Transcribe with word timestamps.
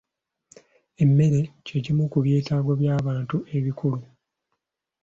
Emmere 1.03 1.41
ky'ekimu 1.65 2.03
ku 2.11 2.17
byetaago 2.25 2.71
by'abantu 2.81 3.37
ebikulu. 3.57 4.01